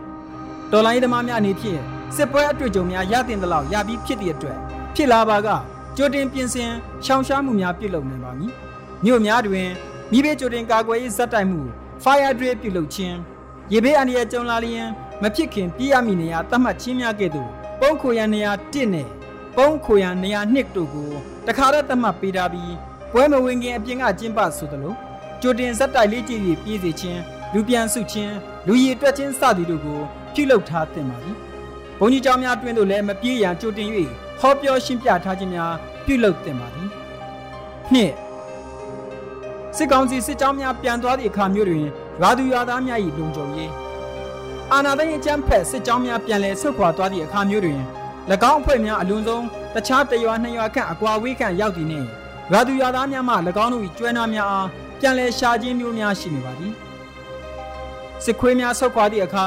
[0.71, 1.79] တော်လိုင်းသမားများအနေဖြင့်
[2.15, 4.57] စစ်ပွဲအတွေ့အကြုံများရတင်သလောက်ရပြီးဖြစ်သည့်အတွက်
[4.95, 5.47] ဖြစ်လာပါက
[5.97, 6.71] ကြိုတင်ပြင်ဆင်
[7.05, 8.51] ရှောင်ရှားမှုများပြုလုပ်နိုင်ပါမည်
[9.03, 9.67] မြို့များတွင်
[10.11, 11.61] မိဘကြိုတင်ကာကွယ်ရေးဇက်တိုက်မှု
[12.03, 13.17] fire drill ပြုလုပ်ခြင်း
[13.73, 14.87] ရေဘေးအန္တရာယ်ကြုံလာလျင်
[15.21, 17.49] မဖြစ်ခင်ပြရမည်နေရာသတ်မှတ်ခြင်းများကဲ့သို့
[17.81, 19.07] ပုံခိုရန်နေရာ1နဲ့
[19.57, 21.09] ပုံခိုရန်နေရာ2တို့ကို
[21.47, 22.75] တခါတည်းသတ်မှတ်ပေးထားပြီး
[23.11, 24.93] ပွဲမဝင်ခင်အပြင်ကကျင်းပဆိုသလို
[25.41, 27.21] ကြိုတင်ဇက်တိုက်လေးကြည့်ပြီးပြည်စီခြင်း
[27.53, 28.33] လူပြန်စုခြင်း
[28.67, 29.99] လူရည်တွက်ခြင်းစသည်တို့ကို
[30.33, 31.35] ပြုလုပ်ထားသင့်ပါသည်
[31.99, 33.89] ဘုန်းကြီးကျောင်းများတွင်တို့လည်းမပြေးရန်ကြိုတင်၍
[34.39, 35.73] ဟောပြောရှင်းပြထားခြင်းများ
[36.05, 36.89] ပြုလုပ်သင့်ပါသည်
[37.93, 38.13] နှစ်
[39.77, 41.85] စစ်ကောင်စီစစ်ကြောင်းများပြန်သွားသည့်အခါမျိုးတွင်
[42.21, 43.71] ရွာသူရွာသားများ၏လုံခြုံရေး
[44.73, 47.79] အာနာသိန်းအကျန်းဖက်စစ်ကြောင်းများပြန်လည်ဆုတ်ခွာသွားသည့်အခါမျိုးတွင်၎
[48.51, 52.07] င်းအဖွဲ့များအလွန်ဆုံးတခြားတရွာနှစ်ရွာခန့်အကွာဝေးခန့်ရောက်သည်နှင့်
[52.51, 54.67] ရွာသူရွာသားများမှ၎င်းတို့၏ကျွဲနာများအား
[54.99, 56.73] ပြန်လည်ရှာခြင်းမျိုးများရှိနေပါသည်
[58.23, 59.45] စစ်ခွေးများဆုတ်ခွာသည့်အခါ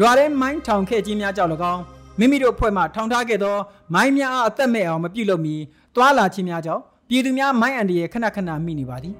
[0.00, 1.82] ရွာထဲမိုင်းထောင်ခဲ့ခြင်းများကြောင့်၎င်း
[2.18, 3.56] မိမိတို့ဖွဲ့မှထောင်ထားခဲ့သော
[3.94, 5.54] မိုင်းများအားအသက်မဲ့အောင်မပြုလုပ်မီ
[5.94, 9.14] တွာလာခြင်းများကြောင့်ပြည်သူများမိုင်းအန်ဒီရဲ့ခဏခဏမိနေပါသည်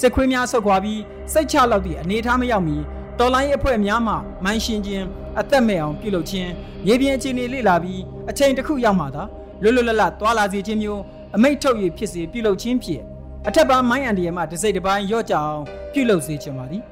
[0.00, 1.00] စစ်ခွေးများဆုတ်ခွာပြီး
[1.32, 2.76] စိတ်ချလောက်သည့်အနေအထားမရောက်မီ
[3.18, 5.04] တော်လိုင်းအဖွဲ့များမှမိုင်းရှင်းခြင်း
[5.40, 6.50] အသက်မဲ့အောင်ပြုလုပ်ခြင်း
[6.86, 8.00] မြေပြင်အခြေအနေလေ့လာပြီး
[8.30, 9.22] အချိန်တစ်ခုရောက်မှသာ
[9.62, 11.00] လွတ်လွတ်လပ်လပ်သွာလာစေခြင်းမျိုး
[11.36, 13.02] အမိတ်ထုတ်၍ဖြစ်စေပြုလုပ်ခြင်းဖြင့်
[13.48, 15.60] အထက်ပါမိုင်းအန်ဒီယမှတစ်စိတ်တစ်ပိုင်းရော့ကြအောင်
[15.92, 16.82] ပြုလုပ်စေခြင်းပါသည်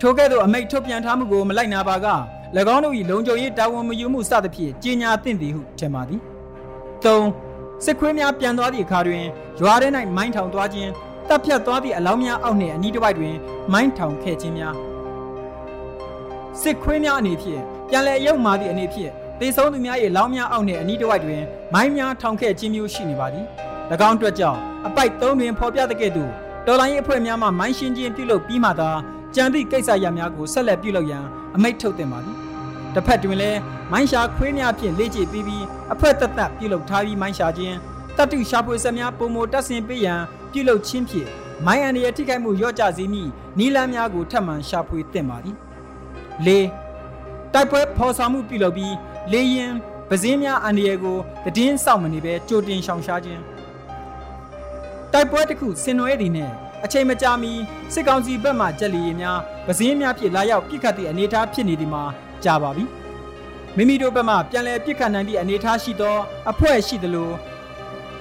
[0.00, 2.08] ထိုကဲ့သို့အမိတ်ထုတ်ပြန်ထားမှုကိုမလိုက်နာပါက၎
[2.74, 6.20] င်းတို့၏လုံခြုံရေးတာဝန်မယူမှုစသဖြင့်ကြီးညာသင့်သည်ဟုထင်ပါသည်
[7.04, 9.24] ၃စစ်ခွေးများပြန်သွားသည့်အခါတွင်
[9.60, 10.90] ရွာထဲ၌မိုင်းထောင်သွားခြင်း
[11.28, 13.34] တပ်ဖြတ်သွားသည့်အလောင်းများအောက်နှင့်အနီးတစ်ဝိုက်တွင်
[13.72, 14.89] မိုင်းထောင်ခဲ့ခြင်းများ
[16.60, 19.10] စစ်ခွေးများအနေဖြင့်ပြန်လည်ရုပ်မာသည့်အနေဖြင့်
[19.40, 21.42] တေဆုံးသူများ၏လောင်းများအောက်နှင့်အနီးတစ်ဝိုက်တွင်
[21.74, 23.46] မိုင်းများထောင်ခဲ့ခြင်းမျိုးရှိနေပါသည်၎
[24.08, 26.30] င်းအတွက်ကြောင့်အပိုက်၃တွင်ဖော်ပြတဲ့ကဲ့သို့
[26.66, 28.90] တော်လိုင်းရေးအဖွဲ့များမှမိုင်းရှင်းခြင်းပြုလုပ်ပြီးမှသာ
[29.34, 31.24] ကြံသည့်ကိစ္စရပ်များကိုဆက်လက်ပြုလုပ်ရန်
[31.56, 32.36] အမိန့်ထုတ်တင်ပါသည်
[32.94, 33.58] တစ်ဖက်တွင်လည်း
[33.92, 37.76] မိုင်းရှာခွေးများဖြင့်လေ့ကျင့်ပြီးပြီးအဖက်သက်သက်ပြုလုပ်ထားပြီးမိုင်းရှာခြင်း
[38.16, 40.20] တတုရှာဖွေဆက်များပုံမတက်ဆင်ပေးရန်
[40.52, 41.28] ပြုလုပ်ခြင်းဖြင့်
[41.66, 45.56] မိုင်းအန်ရဲ့ထိခိုက်မှုရော့ကျစေမည့်နီလန်းများကိုထပ်မံရှာဖွေသင့်ပါသည်
[46.46, 46.48] ၄
[47.54, 48.94] တိုက်ပွဲဖော်ဆောင်မှုပြုလုပ်ပြီး
[49.32, 49.72] လေရင်
[50.10, 51.18] ပဇင်းများအန်ဒီယကို
[51.56, 53.42] တည်င်းစောင့်မနေပဲကြိုတင်ရှောင်ရှားခြင်း
[55.12, 56.50] တိုက်ပွဲတစ်ခုဆင်နွှဲသည်နဲ့
[56.84, 57.52] အချိန်မကြာမီ
[57.94, 62.02] စစ်ကောင်စီဘက်မှကြက်လီရင်များပဇင်းများဖြစ်လာရောက်ပြစ်ခတ်သည့်အနေအထားဖြစ်နေသည်မှာ
[62.44, 62.84] ကြာပါပြီ
[63.76, 66.16] မိမိတို့ဘက်မှပြန်လည်ပြစ်ခတ်နိုင်သည့်အနေအထားရှိသော
[66.50, 67.30] အဖွဲ့ရှိသလို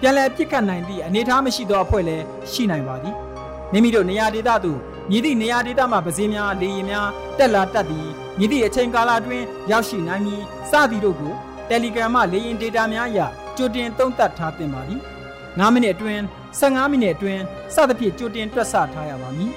[0.01, 3.15] ပြန်လည်ပြစ်ခတ်နိုင်သည့်အနေအထားမရှိသောအဖွဲ့လည်းရှိနိုင်ပါသည်
[3.71, 11.33] မိမိတို့နေရာဒေသသို့ မြည်သည့်နေရာဒေသမှာပဇင်းများလေရင်များတက်လာတက်သည်မြည်သည့်အချိန်ကာလအတွင်းရောက်ရှိနိုင်မည်စသည်တို့ကို
[11.69, 13.19] Telegram မှလေယာဉ် data များအရ
[13.57, 15.01] ကြိုတင်သုံးသပ်ထားသင့်ပါသည်
[15.47, 16.21] 9မိနစ်အတွင်း
[16.59, 17.41] 15မိနစ်အတွင်း
[17.75, 19.51] စသဖြင့်ကြိုတင်တွက်ဆထားရပါမည်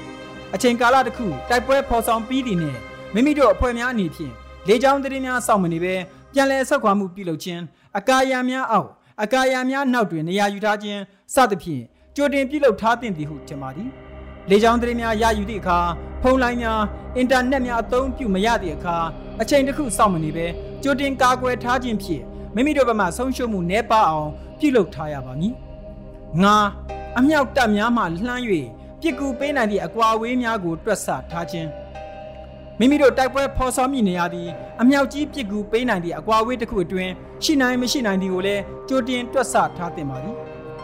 [0.55, 2.81] အချိန်ကာလတစ်ခုတိုက်ပွဲဖော်ဆောင်ပြီးသည်နှင့်
[3.15, 4.33] မိမိတို့အဖွဲ့များအနေဖြင့်
[4.69, 5.95] လေကြောင်းသတင်းများစောင့်မနေဘဲ
[6.33, 7.63] ပြန်လည်ဆက်ခွာမှုပြုလုပ်ခြင်း
[7.99, 8.89] အကာအယံများအောက်
[9.23, 11.01] အကာအယံများနောက်တွင်နေရာယူထားခြင်း
[11.35, 11.83] စသဖြင့်
[12.17, 13.91] ကြိုတင်ပြုလုပ်ထားသင့်သည်ဟုထင်ပါသည်
[14.51, 15.79] လေကြောင်းသတင်းများရယူသည့်အခါ
[16.23, 16.81] ဖုန်းလိုင်းများ
[17.17, 18.97] အင်တာနက်များအသုံးပြုမရသည့်အခါ
[19.41, 20.47] အချိန်တစ်ခုစောင့်မနေဘဲ
[20.83, 22.23] ကြိုတင်ကာကွယ်ထားခြင်းဖြင့်
[22.55, 25.55] မိမိတို့ဘက်မှဆုံးရှုံးမှုနည်းပါအောင်ပြုလုပ်ထားရပါမည်
[26.43, 26.57] ငါ
[27.19, 28.43] အမြောက်တပ်များမှလှမ်း၍
[29.01, 31.69] ပြစ်ကူပေးနိုင်သည့်အကွာဝေးများကိုတွက်ဆထားခြင်း
[32.79, 34.51] မိမိတို့တိုက်ပွဲဖော်ဆောင်မိနေရသည့်
[34.81, 37.13] အမြောက်ကြီးပြစ်ကူပေးနိုင်သည့်အကွာဝေးတစ်ခုအတွင်း
[37.45, 40.37] ရှိနိုင်မရှိနိုင်သည်ကိုလည်းကြိုတင်တွက်ဆထားသင့်ပါသည်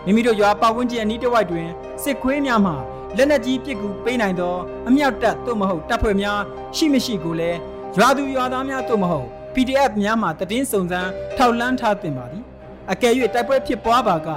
[0.04, 1.68] မိမိတို့ရွာပတ်ဝန်းကျင်အနီးတစ်ဝိုက်တွင်
[2.02, 2.74] စစ်ခွေးများမှ
[3.16, 4.54] လက်နက်ကြီးပစ်ကူပေးနိုင်သော
[4.88, 6.38] အမြောက်တပ်သို့မဟုတ်တပ်ဖွဲ့များ
[6.76, 7.58] ရှိမရှိကိုလည်း
[7.96, 12.44] ရွာသူရွာသားများသို့မဟုတ် PDF များမှတည်င်းစုံစမ်းထောက်လန်းထားသင့်ပါသည်
[12.92, 14.28] အကယ်၍တိုက်ပွဲဖြစ်ပွားပါက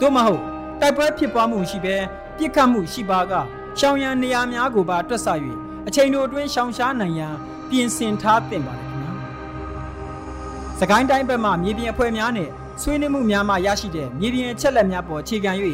[0.00, 0.42] သို့မဟုတ်
[0.80, 1.96] တိုက်ပွဲဖြစ်ပွားမှုရှိဘဲ
[2.36, 3.32] ပြစ်ခတ်မှုရှိပါက
[3.78, 5.28] ရှောင်ရန်နေရာများကိုပါတွက်ဆ၍
[5.88, 7.34] အချိန်တို့အတွင်းရှောင်ရှားနိုင်ရန်
[7.70, 9.12] ပြင်ဆင်ထားသင့်ပါတယ်ခင်ဗျာ
[10.80, 12.50] စကိုင်းတိုင်းဘက်မှမြေပြင်အဖွဲ့များနဲ့
[12.82, 15.52] ဆွေးနွေးမှုများမှရရှိတဲ့မြေပြင်အချက်လက်များပေါ်အခြေခံ၍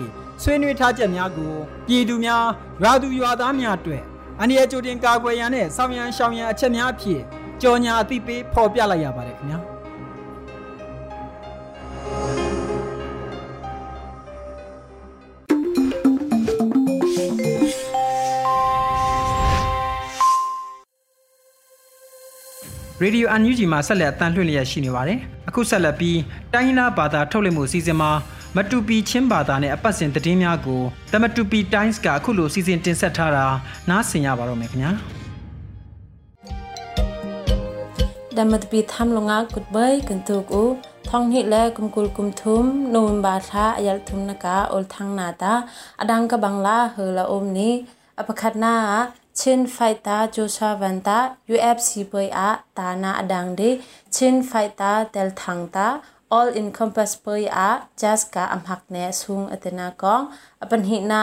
[0.43, 1.53] ဆွေးနွေးထားချက်များကို
[1.89, 2.45] ပြည်သူများ
[2.83, 4.03] ရွာသူရွာသားများအတွက်
[4.41, 7.21] အန္တရာယ်ကြိုတင်ကာကွယ်ရန်နဲ့ဆောင်ရန်ရှောင်ရန်အချက်များအဖြစ်
[7.63, 9.61] ကြော်ညာအသိပေးဖော်ပြလိုက်ရပါတယ်ခင်ဗျာ
[23.03, 25.19] ရေဒီယိုအန်ယူဂျီမှာဆက်လက်အသံလွှင့်လျက်ရှိနေပါတယ်။
[25.49, 26.19] အခုဆက်လက်ပြီး
[26.53, 28.11] တိုင်းရင်းသားဘာသာထုတ်လွှင့်မှုအစီအစဉ်မှာ
[28.56, 33.46] မတူပီချင်းဘာသာနဲ့အပတ်စဉ်သတင်းများကို The Matupi Times ကအခုလိုစီစဉ်တင်ဆက်ထားတာ
[33.90, 34.92] နားဆင်ရပါတော့မယ်ခင်ဗျာ
[38.38, 40.64] ဒမတ်ပီသမ်လငါကုတ်ဘိုင်ကန်တုကူ
[41.10, 45.54] ท่องหิและกุมกุลกุมทุมนูมบาทาอยัลทุมนกาอลทังนาตา
[46.00, 47.74] อดังกบังลาเฮละอมนี้
[48.20, 48.76] อปคัดนา
[49.40, 51.18] ชินไฟตาโจชาวันตา
[51.54, 53.62] UFC เปยอาตานาอดังเด
[54.16, 55.88] ชินไฟตาเตลทังตา
[56.31, 60.25] all encompass poi a just ka amhak ne sung atena kong
[60.63, 61.23] apan hi na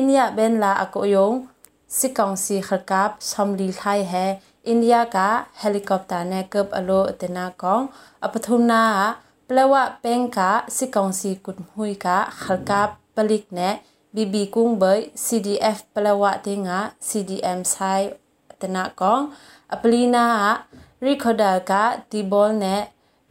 [0.00, 1.50] india ben la akoyong
[1.98, 4.30] sikong si kharkap somli thai hai
[4.72, 5.28] india ka
[5.62, 7.90] helicopter ne kap alo atena kong
[8.26, 8.82] apathum na
[9.48, 13.70] plawa peng ka sikong si kut hui ka kharkap palik ne
[14.14, 18.02] bibi kung bai cdf plawa tinga cdm sai
[18.52, 19.22] atena kong
[19.74, 20.26] aplina
[21.02, 22.76] recorder ka tibol ne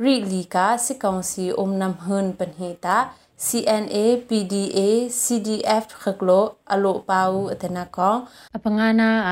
[0.04, 2.98] ရီလီကာစစ်ကောင်စီအုံနမ်ဟွန်းပန်ဟီတာ
[3.46, 4.80] CNA PDA
[5.22, 8.20] CDF ခကလိုအလိုပါဦးအတနာကောင်
[8.56, 9.32] အပငါနာအ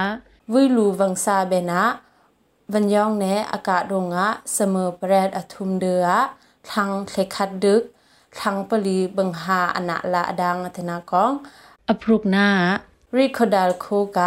[0.52, 1.82] ဝီလူဝန်ဆာဘေနာ
[2.74, 4.18] ဝန်ယောင်းနဲ့အကာဒုံက
[4.56, 6.10] စမပရက်အထုမ်ဒေအ
[6.70, 7.82] ထန်းခေခတ်ဒึก
[8.38, 11.34] ထန်းပလီဘင်ဟာအနာလာအဒန်းအတနာကောင်
[11.92, 12.48] အပရုကနာ
[13.16, 14.20] ရီခိုဒါလ်ခိုက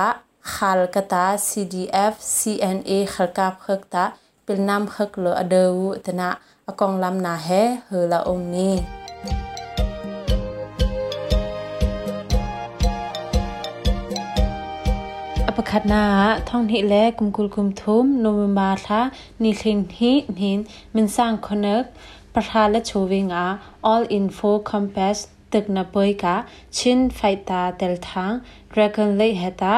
[0.53, 4.05] ခလကတာ CDF CNA ခလကပ်ခကတာ
[4.52, 6.28] เป็นน้ำเฮกเลอเดวุตนะ
[6.66, 7.48] อกองลำนาเฮ
[7.86, 8.74] เฮละองนี้
[15.46, 16.04] อปคัดนา
[16.48, 19.00] ท่องนี้แลกุมกุลกุมทุมโนมมาทะ
[19.42, 20.58] นิคลินฮินิน
[20.94, 21.84] มินสร้างคนเก
[22.34, 23.46] ประธานและโชวิงอา
[23.90, 25.18] all info compass
[25.53, 26.35] ตึกนาเปยกะ
[26.77, 28.31] ชินไฟตาเตลทัง
[28.73, 29.75] Dragon Lake heta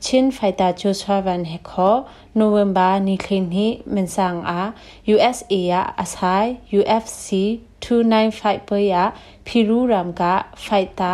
[0.05, 1.93] ချင်းဖိုက်တာချိုဆွာဗန်ဟေခေါ
[2.37, 4.69] နိုဝင်ဘာနီခင်းဟိမင်ဆောင်အား
[5.13, 7.27] USA ရအဆိုင် UFC
[7.83, 8.95] 295ပွဲရ
[9.47, 10.23] ဖီရူရမ်က
[10.63, 11.13] ဖိုက်တာ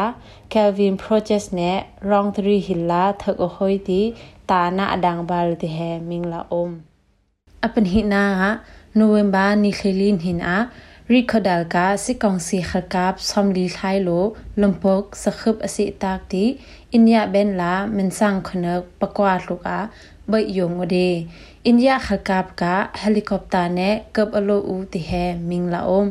[0.54, 1.78] ကယ်ဗင်ပရိုဂျက်စ်နဲ့
[2.10, 4.02] ရောင်ထရီဟီလာထကဟိုတီ
[4.50, 6.74] တာနာအဒန်ဘာလ်ဒီဟဲမင်လာအုံး
[7.66, 8.24] အပန်ဟိနာ
[8.98, 10.66] နိုဝင်ဘာနီခလင်းဟင်အား
[11.14, 14.26] ရီခဒလ်ကာစီကောင်စီခကပ်ဆ ோம் လီထိုင်လို
[14.62, 16.46] လမ်ပုတ်စခပ်အစီတက်တီ
[16.94, 18.66] အိန္ဒိယဘန်လာမန်ဆန်ခန
[19.00, 19.78] ပကွာလူကာ
[20.32, 21.10] ဘိယုံဝဒေ
[21.66, 22.64] အိန္ဒိယခကပ်က
[23.00, 26.04] ဟယ်လီကော်ပတာနဲ့ကပ်အလိုဦးတီဟဲမင်လာအုံ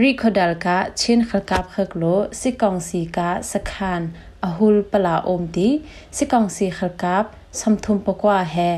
[0.00, 0.68] ရီခဒလ်က
[1.00, 3.18] ချင်းခကပ်ခကလိုစီကောင်စီက
[3.50, 4.02] စခန်
[4.46, 5.68] အဟူလ်ပလာအုံတီ
[6.16, 7.24] စီကောင်စီခကပ်
[7.60, 8.70] စမ်ထုံပကွာဟဲ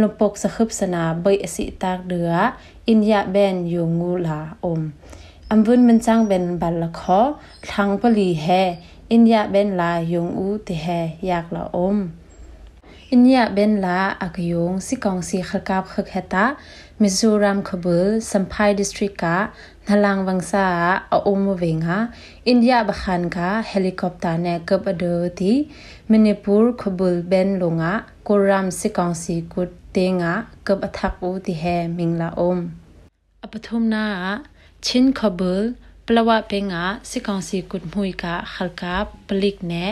[0.00, 2.30] လပုတ်စခပ်စနာဘိအစီတက်ဒရ
[2.88, 4.78] အိန္ဒိယဘန်ယုံငူလာအုံ
[5.50, 7.26] အမ်ဝွန်းမန်ချန်ဘန်ဘလခော
[7.70, 8.62] ထန်းပလီဟဲ
[9.10, 11.96] အိန္ဒိယဘန်လာယုံဦးတေဟဲယက်လာအုံ
[13.10, 13.22] อิน
[28.30, 29.62] ကိုရမ်စစ်ကောင်စီကု
[29.96, 30.32] တေငါ
[30.66, 32.62] ကပ်အထပ်ဦးတီဟဲမင်လာအုံး
[33.44, 34.06] အပထုမနာ
[34.86, 35.66] ချင်းခဘူလ်
[36.06, 39.84] ပလဝပေငါစစ်ကောင်စီကုမှုိကခလကပ်ပလိကနဲ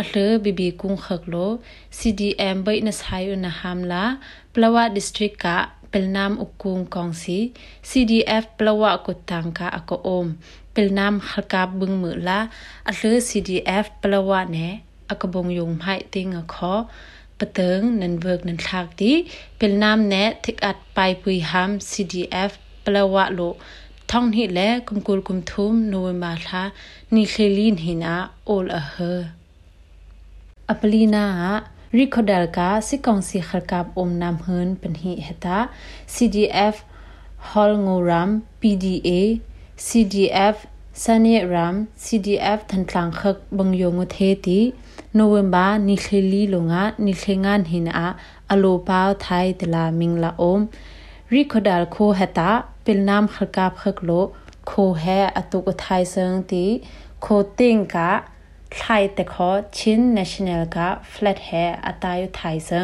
[0.00, 1.50] အလှဘီဘီကုံခခလို
[1.98, 4.04] CDM ဘိနဆိုင်နဟမ်လာ
[4.54, 5.46] ပလဝဒစ်ထရစ်က
[5.92, 7.38] ပလနမ်ဥကုံကောင်စီ
[7.90, 10.30] CDF ပလဝကုတန်ကအကောအုံး
[10.74, 12.38] ပလနမ်ခလကပ်ဘုံမူလာ
[12.90, 14.68] အလှ CDF ပလဝနဲ
[15.12, 16.82] အကဘုံယုံဟိုင်တင်းအခေါ်
[17.38, 19.12] ปะเติงนันเวิกนันทากดี
[19.58, 22.50] เป็นนามแนะทิกอัดไปปุยหาม CDF
[22.84, 23.40] ปลาวะโล
[24.10, 26.62] ท่องหิและกุมกุลกุมทุมนูมาทา
[27.14, 28.94] นิเคลีนหินาโอลอเฮ
[30.68, 31.26] อัปลีนา
[31.96, 35.58] ริคอดลกาสิกองสีขลกับอมนามเฮินเป็นหิเฮตา
[36.14, 36.74] CDF
[37.48, 39.08] ฮอลงูรัม PDA
[39.86, 40.56] CDF
[41.02, 44.60] สเนรัม CDF ทันตลางคึกบังยงุเทตี
[45.18, 48.08] နိုဝင်ဘာနိခေလီလုံငါနိခေငါနှင်အာ
[48.52, 50.62] အလိုပါထိုင်တလာမင်လာအုံး
[51.32, 52.50] ရီခဒါလ်ခိုဟတာ
[52.84, 54.24] ပင်နမ်ခကပ်ခကလို
[54.70, 56.64] ခိုဟဲအတုကထိုင်စံတီ
[57.24, 57.96] ခိုတင်က
[58.78, 60.78] ထိုင်တခေါ်ချင်းနက်ရှင်နယ်က
[61.12, 62.80] ဖလက်ဟဲအတာယထိုင်စံ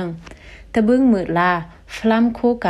[0.75, 1.53] တဘင်းမြလာ
[1.95, 2.69] ဖလမ်ခိုက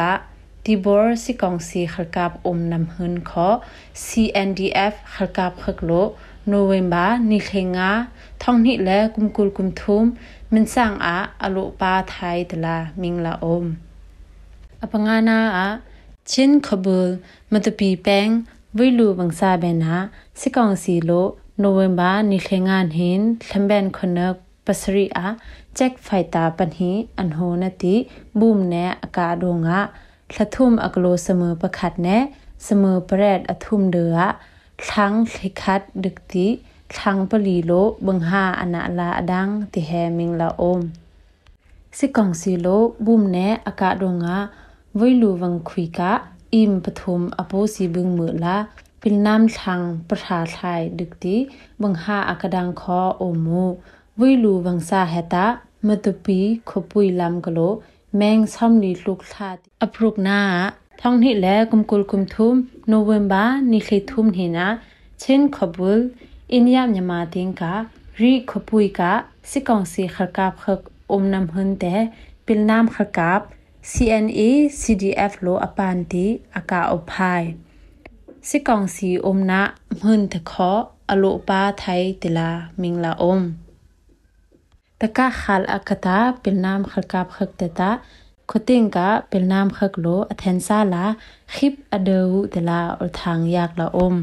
[0.64, 3.56] တီဘောစီကောင်စီခကပ်အုံနမ်ဟွန်ခေါ်
[4.04, 6.06] CNDF ခကပ်ခကလို
[6.50, 7.90] နိုဝင်ဘာနိခေငါ
[8.42, 10.06] ထောင်နိလဲကုမ်ကုလ်ကုမ်ထုမ်
[10.52, 13.70] မင်ဆောင်အာအလိုပါထိုင်တလာမင်လာအုံး
[14.84, 15.68] အပငါနာအာ
[16.30, 17.12] ချင်းခဘူလ်
[17.52, 18.32] မတပီပန်း
[18.76, 19.94] ဝိလူဘန်စာဘဲနာ
[20.40, 21.26] စကောင်စီလို
[21.62, 23.18] နိုဝင်ဘာနိခေငါန်ဟင်
[23.50, 24.34] လမ်ဘန်ခနက်
[24.66, 25.26] ပစရီအာ
[25.76, 27.94] ချက်ဖိုင်တာပန်ဟီအန်ဟိုနတိ
[28.38, 29.78] ဘုမ်နဲအကာဒိုငါ
[30.34, 32.18] လှထုမ်အကလိုစမပခတ်နဲ
[32.66, 34.28] စမပရက်အထုမ်ဒေအာ
[34.79, 36.15] ซาเบนาสิกองสีโล November ni thlengan hin thlemben khonak pasri a check faita panhi anho na ti
[36.15, 36.25] boom ne aka donga thlathum aklo samu pakhat ne samu pret athum de a thlang
[36.25, 36.47] thlikhat dikti
[36.89, 40.81] thlang pali lo bangha ana la adang ti he ming la om
[41.97, 44.37] sikong si lo boom ne aka donga
[44.99, 46.11] voilu wang khui ka
[46.61, 48.57] im pathum apo si bung mu la
[49.07, 51.37] ปิลน้ำทางประชาไทยดึกดี
[51.81, 53.63] บังหาอากดังคอโอมู
[54.19, 55.47] วิลูบังซาเฮตา
[55.87, 57.59] มาตุปีขปุยลำกโล
[58.17, 59.49] แมงซ้ำลีลูกทา
[59.81, 60.39] อปรุกนา
[61.01, 62.55] ท่องนี่แลกุมกุลกุมทุม
[62.87, 64.67] โนเวมบานิคลิทุมหินะ
[65.19, 65.99] เช่นขบุล
[66.53, 67.73] อินยามยามาติงกา
[68.21, 69.13] รีขปุยกา
[69.49, 70.79] สิกองสีขกาบขก
[71.11, 71.95] อมนำหุนแต่
[72.45, 73.41] ปิลน้ำขกาบ
[73.91, 74.41] CNA
[74.81, 77.43] CDF โลอปานติอากาอพาย
[78.47, 79.61] สิกองสีอมนะ
[80.01, 83.41] มึนทะเคาะอโลปาไทยติลามิงลาอม
[84.99, 87.91] ตะกะขัลอากตาเป็นนามขลกาบขกเตตา
[88.50, 91.04] คติงกะเป็นนามขกโลอเทนซาลา
[91.54, 94.14] คิบอเดวติลาอลทางยากละอม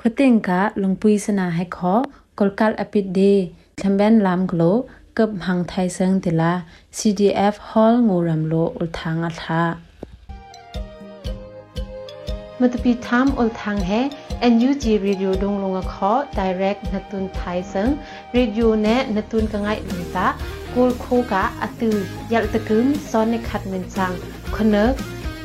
[0.00, 1.94] คติงกะลงปุยสนาให้ขอ
[2.38, 3.20] กลกัลอปิดเด
[3.80, 4.62] ทำแบนลามกโล
[5.18, 6.52] กับหังไทยเซิงติลา
[6.98, 9.62] CDF Hall งูรำโลอลทางอัลทา
[12.60, 14.00] matapi tham ol thang he
[14.52, 17.90] NUG radio dong longa kho direct natun thai sang
[18.36, 18.66] radio
[20.74, 21.96] กูลโคกะอตือ
[22.32, 24.12] ยัลตะกึมซ้อนในขัดเงินสัง
[24.54, 24.94] คนเนก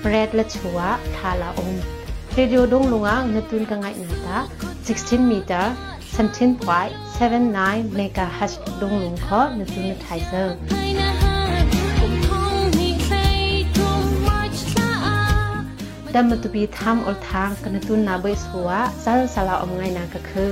[0.08, 0.80] แรดและชัว
[1.16, 1.72] ทาลาอง
[2.34, 4.38] เรดิโอดงลงอ่างนตุนกังไงนาตา
[4.86, 5.58] 16เมตร
[6.18, 10.56] 17.79 megahertz ดงลงขอนตุนไทเซอร์
[16.14, 18.70] ดัมตุบีทำอลทางกันตุนนาเบยสัว
[19.04, 20.52] ซาลาลาอมไงนางกะคือ